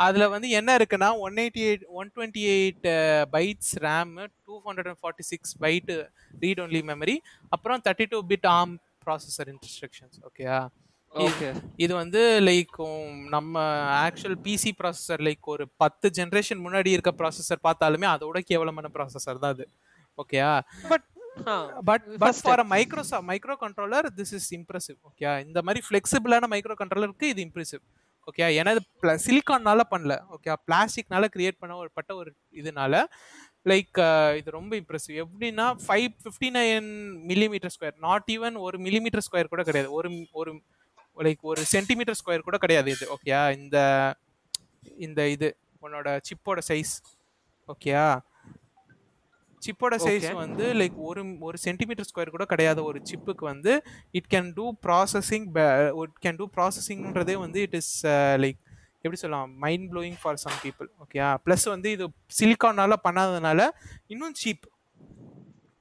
[0.04, 2.88] அதில் வந்து என்ன இருக்குன்னா one eighty eight one twenty eight
[3.35, 5.96] bytes RAM two hundred and forty six byte
[6.42, 7.16] read only memory
[7.57, 8.74] அப்புறம் thirty two bit ARM
[9.07, 10.59] processor instructions ஓகேயா
[11.14, 11.48] ஓகே
[11.85, 12.74] இது வந்து லைக்
[13.35, 13.54] நம்ம
[14.07, 19.54] ஆக்சுவல் பிசி ப்ராசஸர் லைக் ஒரு பத்து ஜென்ரேஷன் முன்னாடி இருக்க ப்ராசஸர் பார்த்தாலுமே அதோட கேவலமான ப்ராசஸர் தான்
[19.57, 19.66] அது.
[20.18, 20.50] ஓகேயா
[20.88, 21.07] but
[21.85, 23.02] but but for a micro
[23.57, 27.83] microcontroller this is impressive okay இந்த மாதிரி ஃப்ளெக்சிபிளான மைக்ரோ கண்ட்ரோலருக்கு இது இம்ப்ரெசிவ்
[28.28, 33.02] ஓகே ஏன்னா இது சிலிக்கான்னால பண்ணல ஓகே பிளாஸ்டிக்னால கிரியேட் பண்ண ஒரு பட்ட ஒரு இதனால
[33.66, 33.98] லைக்
[34.38, 36.88] இது ரொம்ப இம்ப்ரெசிவ் எப்படின்னா five fifty nine
[37.31, 40.52] millimeter square not even ஒரு மில்லிமீட்டர் ஸ்கொயர் கூட கிடையாது ஒரு ஒரு
[41.16, 43.78] லைக் ஒரு சென்டிமீட்டர் ஸ்கொயர் கூட கிடையாது இது ஓகேயா இந்த
[44.98, 45.48] இந்த இது
[45.83, 46.94] உன்னோட சிப்போட சைஸ்
[47.68, 48.07] ஓகேயா
[49.62, 50.27] சிப்போட சைஸ்.
[50.40, 53.73] வந்து லைக் ஒரு ஒரு சென்டிமீட்டர் ஸ்கொயர் கூட கிடையாத ஒரு சிப்புக்கு வந்து
[54.14, 55.47] it can do processing
[56.03, 57.92] it can do ப்ராசஸிங்ன்றதே வந்து இட் இஸ்
[58.44, 58.61] லைக்
[59.01, 62.07] எப்படி சொல்லலாம் mind blowing for some people okay plus வந்து இது
[62.38, 63.61] சிலிக்கானால பண்ணாதனால
[64.09, 64.66] இன்னும் சீப்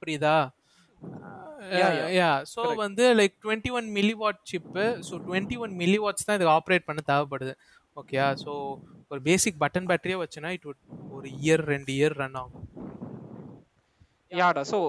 [0.02, 0.36] புரியுதா.
[2.14, 2.80] Yeah so Correct.
[2.84, 3.88] வந்து like twenty one
[4.20, 7.54] milliwatt chip so twenty one milliwatts தான் இது ஆப்ரேட் பண்ண தேவைப்படுது
[7.98, 8.52] ஓகேயா ஸோ
[9.12, 10.68] ஒரு பேசிக் பட்டன் பேட்டரியே வச்சுனா இட்
[11.18, 12.66] ஒரு இயர் ரெண்டு இயர் ரன் ஆகும்
[14.32, 14.80] யாடா சோ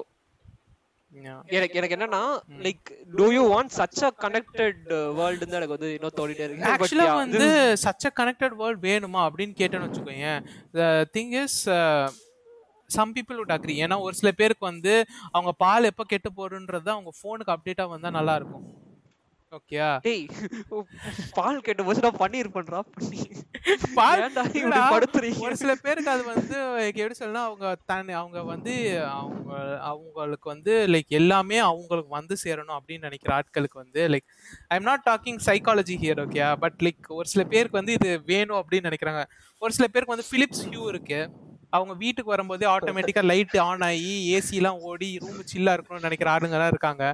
[1.12, 1.36] Yeah.
[1.56, 2.20] எனக்கு எனக்கு என்னன்னா
[2.64, 4.80] like to you want such a connected
[5.18, 6.66] world தான் எனக்கு வந்து இன்னும் தோடிட்டே இருக்கு.
[6.72, 7.46] ஆக்சுவலா வந்து
[7.84, 10.28] சச் அ கனெக்டட் வேர்ல்ட் வேணுமா அப்படின்னு கேட்டேன்னு வச்சுக்கோங்க
[10.74, 10.82] the
[11.14, 11.56] thing is
[12.90, 13.78] some people would agree.
[13.86, 14.94] ஏன்னா ஒரு சில பேருக்கு வந்து
[15.32, 18.66] அவங்க பால் எப்போ கெட்டு போடுன்றது அவங்க ஃபோனுக்கு அப்டேட்டாக வந்தால் நல்லா இருக்கும்.
[19.52, 20.24] ஓகேயா டேய்
[21.38, 23.20] பால் கேட்டு போச்சுனா பன்னீர் பண்றா பண்ணி
[25.40, 28.74] ஒரு சில பேருக்கு அது வந்து எப்படி சொல்லணும் அவங்க தன் அவங்க வந்து
[29.06, 34.26] அவங்க அவங்களுக்கு வந்து லைக் எல்லாமே அவங்களுக்கு வந்து சேரணும் அப்படின்னு நினைக்கிற ஆட்களுக்கு வந்து like
[34.68, 38.60] I am not talking psychology here okay but like ஒரு சில பேருக்கு வந்து இது வேணும்
[38.62, 39.24] அப்படின்னு நினைக்கிறாங்க.
[39.62, 41.20] ஒரு சில பேருக்கு வந்து பிலிப்ஸ் ஹியூ இருக்கு.
[41.70, 47.04] அவங்க வீட்டுக்கு வரும்போதே ஆட்டோமேட்டிக்கா லைட் ஆன் ஆகி ஏசிலாம் ஓடி ரூம் சில்லா இருக்கணும்னு நினைக்கிற ஆளுங்கலாம் இருக்காங்க.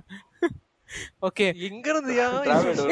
[1.23, 1.47] ஓகே.
[1.68, 2.27] எங்க இருந்துயா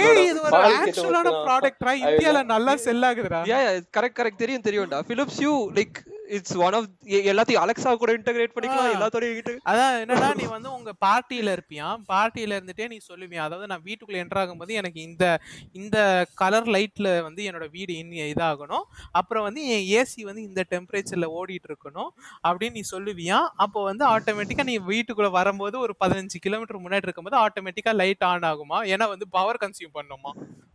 [0.04, 3.40] ஏய் இது ஒரு ஆக்சுவலான ப்ராடக்ட்ரா இந்தியால நல்லா செல் ஆகுதுடா.
[3.50, 3.58] யா
[3.96, 5.00] கரெக்ட் கரெக்ட் தெரியும் தெரியும்டா.
[5.10, 5.98] Philips you like
[6.32, 6.86] it's one of
[7.28, 8.94] எல்லாத்தையும் அலெக்சா கூட இன்டகிரேட் பண்ணிக்கலாம் ஆ.
[8.94, 11.86] எல்லாத்தோடய அதான் என்னடா நீ வந்து உங்க பார்ட்டியில இருப்பியா?
[12.08, 13.42] பார்ட்டியில இருந்துட்டே நீ சொல்லுவியா?
[13.42, 15.24] அதாவது நான் வீட்டுக்குள்ள என்டர் ஆகும்போது எனக்கு இந்த
[15.74, 15.96] இந்த
[16.34, 18.86] கலர் லைட்ல வந்து என்னோட வீடு இன் இதாகணும்.
[19.12, 22.10] அப்புறம் வந்து என் ஏசி வந்து இந்த டெம்பரேச்சர்ல ஓடிட்டு இருக்கணும்
[22.44, 23.38] அப்படின்னு நீ சொல்லுவியா?
[23.58, 28.80] அப்போ வந்து ஆட்டோமேட்டிக்கா நீ வீட்டுக்குள்ள வரும்போது ஒரு பதினஞ்சு கிலோமீட்டர் முன்னாடி இருக்கும்போது ஆட்டோமேட்டிக்கா லைட் ஆன் ஆகுமா?
[28.92, 30.32] ஏன்னா வந்து பவர் கன்சியூம் பண்ணுமா?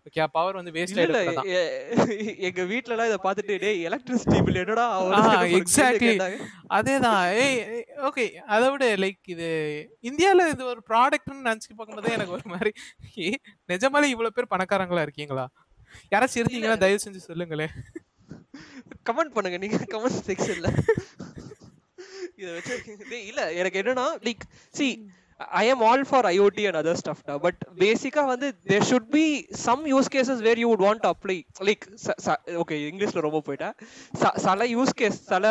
[0.08, 1.20] ஓகே பவர் வந்து வேஸ்ட் இல்ல
[2.48, 4.86] எங்க வீட்ல எல்லாம் இத பாத்துட்டு டேய் எலக்ட்ரிசிட்டி பில் என்னடா
[5.58, 6.14] exactly.
[6.78, 7.22] அதேதான்.
[7.38, 7.60] ஏய்
[8.10, 9.48] ஓகே அதை விட லைக் இது
[10.04, 12.74] இந்தியால இது ஒரு ப்ராடக்ட்னு நினைச்சு பார்க்கும்போது எனக்கு ஒரு மாதிரி
[13.70, 15.46] நிஜமாலே இவ்வளவு பேர் பணக்காரங்களா இருக்கீங்களா?
[16.12, 16.78] யாராச்சும் இருக்கீங்களா?
[16.84, 17.74] தயவு செஞ்சு சொல்லுங்களேன்.
[19.10, 19.58] கமெண்ட் பண்ணுங்க.
[19.58, 20.70] நீங்க கமெண்ட் செக்ஷன்ல
[22.40, 22.74] இத வச்சு
[23.24, 24.44] இல்ல எனக்கு என்னன்னா like
[24.74, 24.92] see
[25.60, 28.48] I am all for IoT and other stuff now but பேசிக்கா வந்து
[28.90, 29.26] should be
[29.66, 31.84] some use cases where you would want to apply like
[32.62, 33.76] okay இங்கிலீஷ்ல ரொம்ப போயிட்டேன்
[34.46, 35.46] சில யூஸ் கேஸ் சில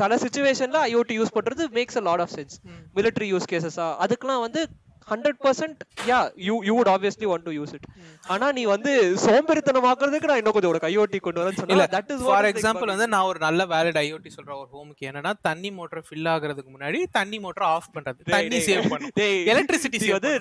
[0.00, 2.54] சில சுச்சுவேஷன்ல IoT யூஸ் பண்றது makes a lot of sense
[3.00, 4.62] military use கேசஸா அதுக்கெல்லாம் வந்து
[5.10, 6.18] hundred percent yeah
[6.48, 7.86] you you would obviously want to use it
[8.26, 8.92] ஆனா நீ வந்து
[9.26, 13.28] சோம்பேறித்தனமாக்குறதுக்கு நான் இன்னும் கொஞ்சம் ஐஓடி கொண்டு வரேன்னு இல்ல சொன்னா தட் இஸ் ஃபார் எக்ஸாம்பிள் வந்து நான்
[13.30, 17.66] ஒரு நல்ல வேலிட் ஐஓடி சொல்றேன் ஒரு ஹோமுக்கு என்னன்னா தண்ணி மோட்டர் ஃபில் ஆகுறதுக்கு முன்னாடி தண்ணி மோட்டர்
[17.74, 18.20] ஆஃப் பண்றது.
[18.34, 19.14] தண்ணி சேவ் பண்ணும்.
[19.52, 20.32] எலக்ட்ரிசிட்டி வந்து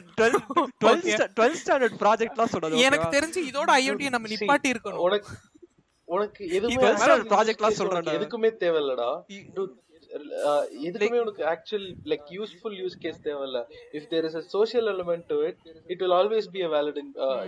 [0.81, 3.07] டுவெல்த் ஸ்டாண்டர்ட் ப்ராஜெக்ட்லாம் சொன்னது எனக்கு?
[3.17, 5.03] தெரிஞ்சு இதோட ஐஓடி நம்ம நிப்பாட்டி இருக்கணும்.
[5.07, 5.31] உனக்கு
[6.15, 7.39] உனக்கு எதுவுமே சொல்றேன்டா.
[7.89, 9.09] உனக்கு எதுக்குமே தேவையில்லடா.
[10.09, 13.59] இ- Dude, எதுக்குமே உனக்கு actual like useful use case தேவையில்ல.
[13.93, 16.99] If there is a social element to it it will always be a valid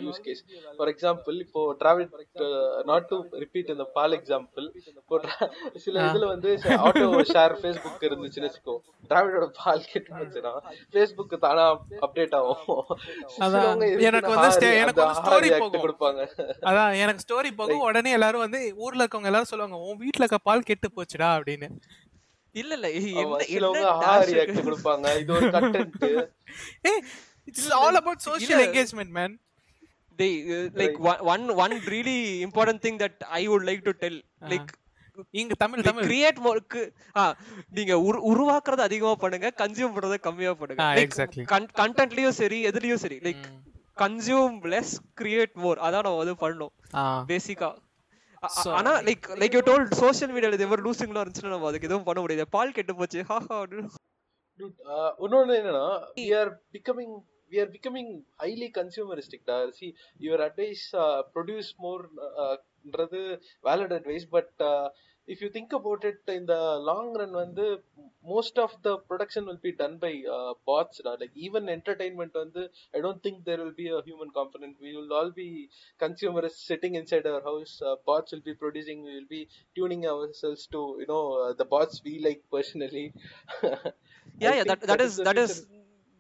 [0.02, 0.42] use case
[0.78, 2.08] for example இப்போ டிராவல்
[2.86, 5.20] நாட் டு ரிப்பீட் இந்த பால் எக்ஸாம்பிள் இப்போ
[5.78, 8.76] சில இதுல வந்து ஆட்டோ ஷேர் ஃபேஸ்புக் இருந்துச்சுன்னு வச்சுக்கோ
[9.10, 10.54] டிராவிடோட பால் கெட்டு போச்சுன்னா
[10.94, 11.66] ஃபேஸ்புக் தானா
[12.02, 12.62] அப்டேட் ஆகும்.
[14.10, 14.46] எனக்கு வந்து
[14.78, 15.02] எனக்கு
[15.64, 15.84] போகும்.
[15.84, 16.22] கொடுப்பாங்க.
[16.70, 17.84] அதான் எனக்கு ஸ்டோரி போகும்.
[17.88, 21.70] உடனே எல்லாரும் வந்து ஊர்ல இருக்கவங்க எல்லாரும் சொல்லுவாங்க உன் வீட்ல இருக்க பால் கெட்டு போச்சுடா அப்படின்னு.
[22.52, 22.88] இல்ல இல்ல
[23.46, 25.20] சிலவங்க ஹாரி கொடுப்பாங்க.
[25.20, 25.96] இது ஒரு content
[27.46, 28.66] it's all about social இல்ல.
[28.66, 29.36] Engagement man
[30.20, 34.16] they uh, like one one one really important thing that i would like to tell
[34.48, 34.70] like
[35.58, 36.06] Tamil Tamil.
[36.06, 36.40] Create
[37.70, 40.84] நீங்க உரு- உருவாக்குறது அதிகமா பண்ணுங்க கன்சியூம் பண்றத கம்மியா பண்ணுங்க.
[41.02, 41.44] exactly.
[41.78, 43.44] கண்டென்ட்லயும் சரி எதுலயும் சரி like
[43.98, 46.74] consume less create more அதான் நம்ம வந்து பண்ணோம்
[47.28, 47.70] பேசிக்கா
[48.78, 52.22] ஆனா like like you told social மீடியால இது எவர் லூசிங்லாம் இருந்துச்சுன்னா நம்ம அதுக்கு எதுவும் பண்ண
[52.22, 52.48] முடியாது.
[52.50, 53.22] பால் கெட்டு போச்சு.
[53.32, 55.86] ஹாஹா uh, இன்னொன்னு என்னன்னா
[56.18, 57.12] we are becoming
[57.52, 62.02] we are becoming highly consumeristic டா see your advice uh, produce more
[62.40, 62.56] uh,
[65.30, 67.66] uh, if you think about it in the long run வந்து
[68.34, 72.64] most of the production will be done by uh, bots டா like even entertainment வந்து
[72.98, 75.50] I don't think there will be a human component we will all be
[75.98, 79.44] consumers sitting inside our house uh, bots will be producing we will be
[79.78, 83.06] tuning ourselves to you know uh, the bots we like personally
[84.46, 85.68] yeah yeah think that that is that is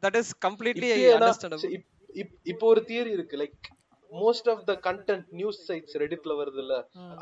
[0.03, 1.89] that is completely understandable இப்-
[2.21, 3.67] இப்- இப்போ ஒரு theory இருக்கு like
[4.11, 6.75] most of the content news sites ரெடிட்ல வருது இல்ல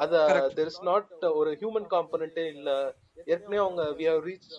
[0.03, 0.13] அத
[0.57, 2.69] there is not ஒரு human காம்பனண்டே இல்ல.
[3.27, 4.49] ஏற்கனவே அவங்க we have reach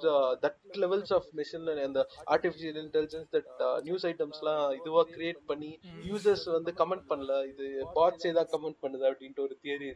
[0.42, 2.00] that levels of machine அந்த
[2.34, 3.48] ஆர்டிஃபிஷியல் இன்டெலிஜென்ஸ் தட்
[3.86, 5.70] நியூஸ் ஐட்டம்ஸ்லாம் இதுவா கிரியேட் பண்ணி
[6.10, 7.36] யூசர்ஸ் வந்து கமெண்ட் பண்ணல.
[7.52, 7.66] இது
[7.96, 9.90] பாட்ஸே தான் கமெண்ட் பண்ணுது அப்படின்ட்டு ஒரு தியரி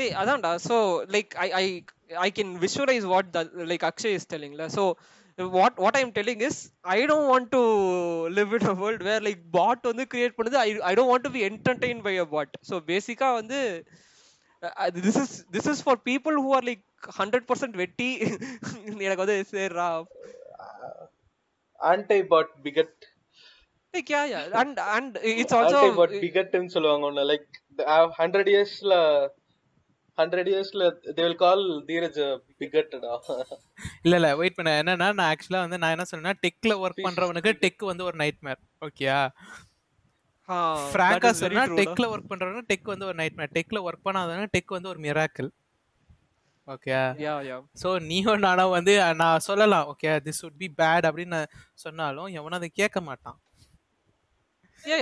[0.00, 0.52] டேய் அதான்டா.
[0.68, 0.76] So
[1.16, 1.66] like I I
[2.26, 3.32] I can visualise what
[3.72, 4.84] like Akshay is டெல்லிங்ல so
[5.38, 6.60] what what I'm telling is
[6.94, 7.62] I don't want to
[8.38, 10.58] live in a world where like bot வந்து create பண்ணுது.
[10.58, 13.60] I I don't want to be entertain by a bot so பேசிக்காக வந்து
[14.98, 16.84] this is this is for people who are like
[17.20, 18.10] hundred percent வெட்டி
[19.04, 19.90] எனக்கு வந்து சரிடா
[21.80, 22.96] anti bot bigot
[23.94, 27.46] and and it's I'll also tell you what bigot-ன்னு சொல்லுவாங்க ஒண்ணு like
[28.18, 28.94] hundred இயர்ஸ்ல
[30.18, 30.84] ஹண்ட்ரட் இயர்ஸ்ல
[31.16, 32.20] தே வில் கால் தீரஜ்
[32.60, 33.12] பிகட்டடா
[34.04, 34.70] இல்ல இல்ல வெயிட் பண்ண.
[34.82, 39.18] என்னன்னா நான் ஆக்சுவலா வந்து நான் என்ன சொன்னேன்னா டெக்ல ஒர்க் பண்றவனுக்கு டெக் வந்து ஒரு நைட்மேர் ஓகேயா
[40.92, 41.62] ஃப்ராங்கா சொன்னா.
[41.80, 45.50] டெக்ல ஒர்க் பண்றவனுக்கு டெக் வந்து ஒரு நைட்மேர் டெக்ல ஒர்க் பண்ணாதவனுக்கு டெக் வந்து ஒரு மிராக்கிள்
[46.66, 46.96] ஓகே
[47.82, 49.86] ஸோ நீயும் நானும் வந்து நான் சொல்லலாம்.
[49.92, 51.52] Okay this would be bad அப்படின்னு நான்
[51.84, 53.38] சொன்னாலும் எவனும் அதை கேட்க மாட்டான்.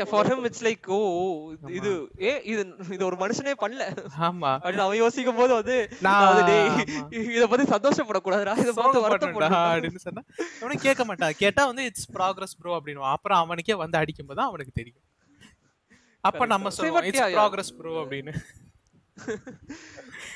[0.07, 1.35] For him it's like oh oh,
[1.71, 1.91] இது
[2.23, 2.63] ஏ இது
[2.95, 3.85] இது ஒரு மனுஷனே பண்ணல.
[4.29, 4.51] ஆமா.
[4.57, 6.41] அப்படின்னு அவன் யோசிக்கும் போது வந்து நான்.
[7.37, 10.23] இத பத்தி சந்தோஷப்படக்கூடாதுடா இத பார்த்து வருத்தப்படணும்டா அப்படின்னு சொன்னா
[10.61, 13.09] அவனும் கேட்க மாட்டான் கேட்டா வந்து இட்ஸ் ப்ராக்ரஸ் ப்ரோ அப்படின்னு.
[13.15, 15.03] அப்புறம் அவனுக்கே வந்து அடிக்கும் போது அவனுக்கு தெரியும்.
[16.25, 16.47] அப்ப.
[16.55, 17.27] நம்ம சொல்லுவோம் இட்ஸ்.
[17.37, 18.35] ப்ராக்ரஸ் ப்ரோ அப்படின்னு.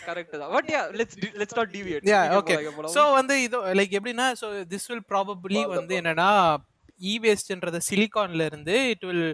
[0.07, 0.51] கரெக்ட் தான்.
[0.55, 2.55] But yeah let's let's not deviate yeah okay
[2.95, 6.29] so வந்து இது லைக் எப்படின்னா சோ திஸ் வில் ப்ராபபிளி வந்து என்னன்னா
[7.01, 9.29] இ வேஸ்ட்ன்றத சிலிகான்ல இருந்து it will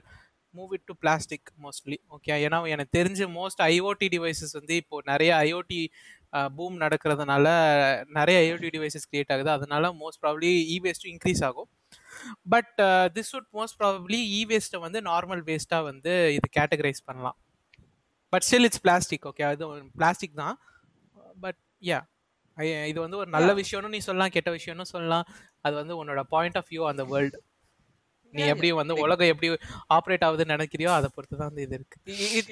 [0.54, 5.30] move it to plastic mostly okay ஏன்னா எனக்கு தெரிஞ்ச மோஸ்ட் ஐஓடி டிவைசஸ் வந்து இப்போ நிறைய
[5.48, 5.80] ஐஓடி
[6.56, 7.46] பூம் நடக்கிறதுனால
[8.18, 9.50] நிறைய ஐஓடி டிவைசஸ் கிரியேட் ஆகுது.
[9.56, 11.68] அதனால மோஸ்ட் ப்ராபப்ளி இ வேஸ்ட்டும் இன்க்ரீஸ் ஆகும்.
[12.52, 12.74] But
[13.16, 17.36] this would most probably e வேஸ்ட்டை வந்து நார்மல் வேஸ்ட்டாக வந்து இது கேட்டகரைஸ் பண்ணலாம்.
[18.32, 19.66] But still it's plastic okay அது
[20.00, 20.56] பிளாஸ்டிக் தான்.
[21.44, 22.00] பட் யா
[22.90, 25.26] இது வந்து ஒரு நல்ல விஷயம்னு நீ சொல்லலாம் கெட்ட விஷயம்னு சொல்லலாம்.
[25.66, 27.38] அது வந்து உன்னோட பாயிண்ட் ஆஃப் வியூ அந்த வேர்ல்டு
[28.36, 29.48] நீ எப்படி வந்து உலகம் எப்படி
[29.96, 31.96] ஆப்ரேட் ஆகுதுன்னு நினைக்கிறியோ அதை பொறுத்து தான் இது இருக்கு.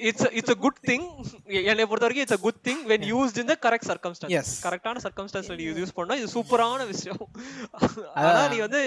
[0.09, 1.05] It's it's a good thing
[1.71, 2.81] என்னை பொறுத்த வரைக்கும் it's a good thing
[3.13, 4.49] used in the correct circumstance Yes.
[4.65, 7.23] கரெக்டான சர்க்கம்ஸ்டான்ஸ் நீ யூஸ் பண்ணா இது சூப்பரான விஷயம்.
[8.21, 8.83] ஆனா நீ வந்து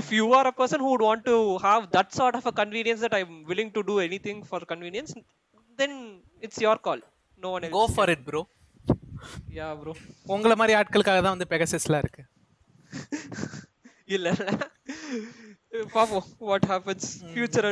[0.00, 3.00] if you are a person who would want to have that sort of a convenience
[3.00, 5.12] that i'm willing to do anything for convenience
[5.78, 5.92] then
[6.42, 7.00] it's your call.
[7.42, 8.42] No one else go for it bro
[9.54, 9.92] yeah bro.
[10.34, 12.22] உங்களை மாதிரி ஆட்களுக்காக தான் வந்து பெகசஸ்லாம் இருக்கு.
[14.16, 14.28] இல்ல.
[15.74, 16.26] பாப்போம்.
[16.38, 17.68] What happens future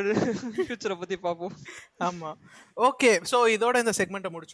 [0.57, 1.55] ஃபியூச்சரை பத்தி பாப்போம்.
[2.01, 2.35] ஆமா.
[2.77, 4.51] ஓகே சோ இதோட இந்த செக்மெண்ட்டை முடிச்சு